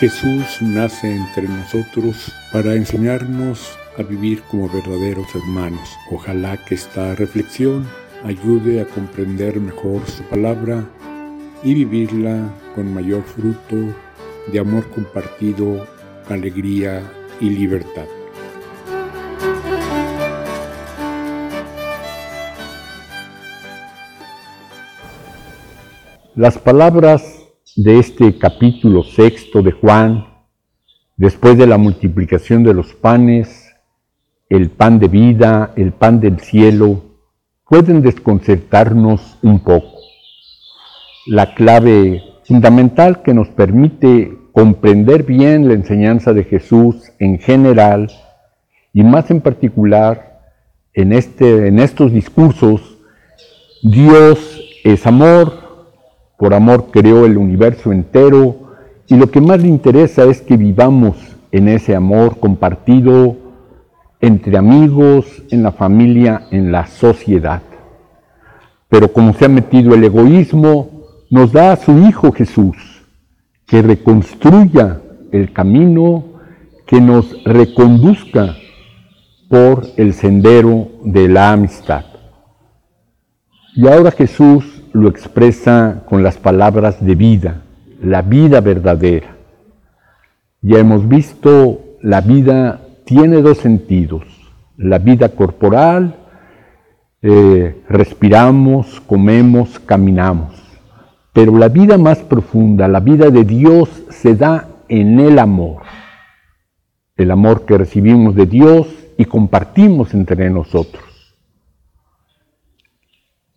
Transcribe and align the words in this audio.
Jesús 0.00 0.62
nace 0.62 1.12
entre 1.12 1.48
nosotros 1.48 2.32
para 2.52 2.74
enseñarnos 2.74 3.76
a 3.98 4.04
vivir 4.04 4.42
como 4.42 4.68
verdaderos 4.68 5.26
hermanos. 5.34 5.98
Ojalá 6.12 6.56
que 6.56 6.76
esta 6.76 7.16
reflexión 7.16 7.84
ayude 8.24 8.80
a 8.80 8.86
comprender 8.86 9.58
mejor 9.58 10.06
su 10.06 10.22
palabra 10.22 10.84
y 11.64 11.74
vivirla 11.74 12.48
con 12.76 12.94
mayor 12.94 13.24
fruto 13.24 13.76
de 14.52 14.60
amor 14.60 14.88
compartido, 14.90 15.84
alegría 16.28 17.02
y 17.40 17.50
libertad. 17.50 18.06
Las 26.36 26.56
palabras 26.56 27.37
de 27.76 27.98
este 27.98 28.38
capítulo 28.38 29.02
sexto 29.02 29.62
de 29.62 29.72
Juan, 29.72 30.26
después 31.16 31.56
de 31.58 31.66
la 31.66 31.78
multiplicación 31.78 32.62
de 32.64 32.74
los 32.74 32.94
panes, 32.94 33.74
el 34.48 34.70
pan 34.70 34.98
de 34.98 35.08
vida, 35.08 35.72
el 35.76 35.92
pan 35.92 36.20
del 36.20 36.40
cielo, 36.40 37.02
pueden 37.68 38.02
desconcertarnos 38.02 39.38
un 39.42 39.60
poco. 39.60 39.98
La 41.26 41.54
clave 41.54 42.22
fundamental 42.44 43.22
que 43.22 43.34
nos 43.34 43.48
permite 43.48 44.36
comprender 44.52 45.24
bien 45.24 45.68
la 45.68 45.74
enseñanza 45.74 46.32
de 46.32 46.44
Jesús 46.44 47.12
en 47.18 47.38
general 47.38 48.10
y 48.92 49.02
más 49.04 49.30
en 49.30 49.40
particular 49.40 50.40
en, 50.94 51.12
este, 51.12 51.68
en 51.68 51.78
estos 51.78 52.12
discursos, 52.12 52.98
Dios 53.82 54.60
es 54.82 55.06
amor, 55.06 55.67
por 56.38 56.54
amor 56.54 56.86
creó 56.92 57.26
el 57.26 57.36
universo 57.36 57.92
entero 57.92 58.56
y 59.08 59.16
lo 59.16 59.30
que 59.30 59.40
más 59.40 59.60
le 59.60 59.68
interesa 59.68 60.24
es 60.24 60.40
que 60.40 60.56
vivamos 60.56 61.16
en 61.50 61.68
ese 61.68 61.96
amor 61.96 62.38
compartido 62.38 63.36
entre 64.20 64.56
amigos, 64.56 65.42
en 65.50 65.62
la 65.64 65.72
familia, 65.72 66.46
en 66.50 66.70
la 66.70 66.86
sociedad. 66.86 67.62
Pero 68.88 69.12
como 69.12 69.32
se 69.34 69.46
ha 69.46 69.48
metido 69.48 69.94
el 69.94 70.04
egoísmo, 70.04 70.90
nos 71.28 71.52
da 71.52 71.72
a 71.72 71.76
su 71.76 71.98
Hijo 71.98 72.32
Jesús, 72.32 72.76
que 73.66 73.82
reconstruya 73.82 75.00
el 75.32 75.52
camino, 75.52 76.24
que 76.86 77.00
nos 77.00 77.42
reconduzca 77.44 78.56
por 79.48 79.86
el 79.96 80.14
sendero 80.14 80.88
de 81.04 81.28
la 81.28 81.52
amistad. 81.52 82.04
Y 83.74 83.86
ahora 83.88 84.10
Jesús 84.10 84.77
lo 84.98 85.08
expresa 85.08 86.02
con 86.06 86.22
las 86.22 86.36
palabras 86.36 87.04
de 87.04 87.14
vida, 87.14 87.62
la 88.02 88.22
vida 88.22 88.60
verdadera. 88.60 89.36
Ya 90.60 90.78
hemos 90.78 91.08
visto, 91.08 91.80
la 92.02 92.20
vida 92.20 92.80
tiene 93.04 93.42
dos 93.42 93.58
sentidos, 93.58 94.24
la 94.76 94.98
vida 94.98 95.30
corporal, 95.30 96.16
eh, 97.22 97.82
respiramos, 97.88 99.00
comemos, 99.00 99.78
caminamos, 99.80 100.54
pero 101.32 101.56
la 101.56 101.68
vida 101.68 101.98
más 101.98 102.18
profunda, 102.18 102.86
la 102.88 103.00
vida 103.00 103.30
de 103.30 103.44
Dios 103.44 103.88
se 104.10 104.34
da 104.34 104.68
en 104.88 105.18
el 105.20 105.38
amor, 105.38 105.82
el 107.16 107.30
amor 107.30 107.64
que 107.64 107.78
recibimos 107.78 108.34
de 108.34 108.46
Dios 108.46 108.88
y 109.16 109.24
compartimos 109.24 110.14
entre 110.14 110.48
nosotros. 110.50 111.07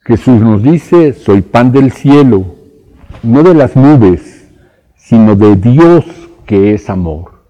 Jesús 0.04 0.42
nos 0.42 0.64
dice, 0.64 1.14
soy 1.14 1.42
pan 1.44 1.72
del 1.72 1.92
cielo, 1.92 2.56
no 3.22 3.44
de 3.44 3.54
las 3.54 3.76
nubes, 3.76 4.50
sino 4.96 5.36
de 5.36 5.56
Dios 5.56 6.06
que 6.48 6.74
es 6.74 6.90
amor. 6.90 7.44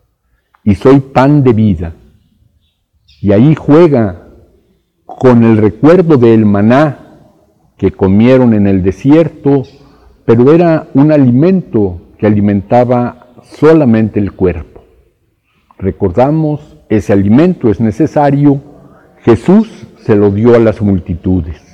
Y 0.66 0.76
soy 0.76 1.00
pan 1.00 1.44
de 1.44 1.54
vida. 1.54 1.94
Y 3.22 3.32
ahí 3.32 3.56
juega 3.56 4.28
con 5.06 5.44
el 5.46 5.58
recuerdo 5.58 6.18
del 6.18 6.46
maná 6.46 7.00
que 7.78 7.92
comieron 7.92 8.54
en 8.54 8.68
el 8.68 8.84
desierto, 8.84 9.64
pero 10.26 10.54
era 10.54 10.90
un 10.94 11.14
alimento 11.14 12.02
que 12.18 12.28
alimentaba 12.28 13.28
solamente 13.44 14.20
el 14.20 14.34
cuerpo. 14.34 14.84
Recordamos, 15.78 16.78
ese 16.90 17.14
alimento 17.14 17.70
es 17.70 17.80
necesario, 17.80 18.62
Jesús 19.22 19.88
se 20.02 20.18
lo 20.18 20.32
dio 20.32 20.54
a 20.54 20.60
las 20.60 20.82
multitudes. 20.82 21.71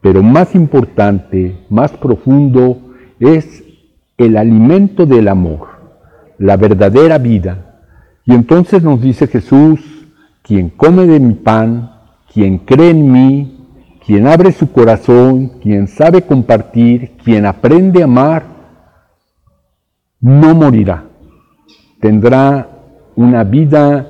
Pero 0.00 0.22
más 0.22 0.54
importante, 0.54 1.58
más 1.68 1.92
profundo, 1.92 2.78
es 3.18 3.64
el 4.16 4.36
alimento 4.36 5.06
del 5.06 5.28
amor, 5.28 5.68
la 6.38 6.56
verdadera 6.56 7.18
vida. 7.18 7.80
Y 8.24 8.34
entonces 8.34 8.82
nos 8.82 9.00
dice 9.00 9.26
Jesús, 9.26 9.80
quien 10.42 10.70
come 10.70 11.06
de 11.06 11.18
mi 11.18 11.34
pan, 11.34 11.92
quien 12.32 12.58
cree 12.58 12.90
en 12.90 13.10
mí, 13.10 13.66
quien 14.06 14.26
abre 14.26 14.52
su 14.52 14.70
corazón, 14.70 15.48
quien 15.60 15.88
sabe 15.88 16.22
compartir, 16.22 17.12
quien 17.22 17.44
aprende 17.44 18.02
a 18.02 18.04
amar, 18.04 18.44
no 20.20 20.54
morirá. 20.54 21.04
Tendrá 22.00 22.68
una 23.16 23.42
vida 23.42 24.06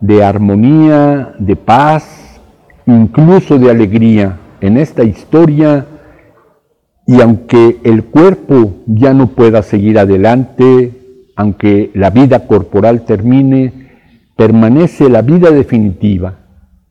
de 0.00 0.24
armonía, 0.24 1.34
de 1.38 1.54
paz, 1.54 2.40
incluso 2.86 3.58
de 3.58 3.70
alegría 3.70 4.36
en 4.60 4.76
esta 4.76 5.04
historia 5.04 5.86
y 7.06 7.20
aunque 7.20 7.78
el 7.82 8.04
cuerpo 8.04 8.82
ya 8.86 9.12
no 9.14 9.28
pueda 9.28 9.62
seguir 9.62 9.98
adelante, 9.98 10.92
aunque 11.34 11.90
la 11.94 12.10
vida 12.10 12.46
corporal 12.46 13.04
termine, 13.04 13.72
permanece 14.36 15.08
la 15.08 15.22
vida 15.22 15.50
definitiva, 15.50 16.38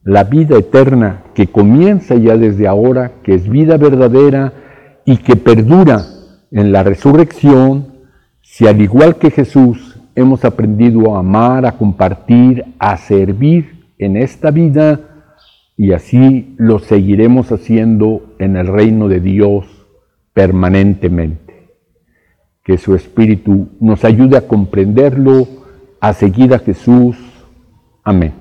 la 0.04 0.24
vida 0.26 0.58
eterna 0.58 1.24
que 1.34 1.48
comienza 1.48 2.16
ya 2.16 2.36
desde 2.36 2.68
ahora, 2.68 3.14
que 3.24 3.36
es 3.36 3.48
vida 3.48 3.78
verdadera 3.78 4.54
y 5.06 5.18
que 5.18 5.36
perdura 5.36 6.06
en 6.52 6.72
la 6.72 6.84
resurrección, 6.84 7.88
si 8.42 8.68
al 8.68 8.82
igual 8.82 9.16
que 9.16 9.32
Jesús 9.32 10.00
hemos 10.16 10.44
aprendido 10.44 11.16
a 11.16 11.20
amar, 11.20 11.66
a 11.66 11.74
compartir, 11.74 12.66
a 12.78 12.98
servir 12.98 13.94
en 13.98 14.18
esta 14.18 14.52
vida, 14.52 15.00
y 15.80 15.94
así 15.94 16.56
lo 16.58 16.80
seguiremos 16.80 17.54
haciendo 17.54 18.36
en 18.38 18.58
el 18.58 18.68
reino 18.68 19.08
de 19.08 19.22
Dios 19.22 19.66
permanentemente. 20.34 21.70
Que 22.66 22.78
su 22.78 22.96
Espíritu 22.96 23.70
nos 23.80 24.04
ayude 24.04 24.36
a 24.36 24.46
comprenderlo, 24.46 25.48
a 26.02 26.12
seguir 26.12 26.54
a 26.54 26.60
Jesús. 26.60 27.16
Amén. 28.04 28.34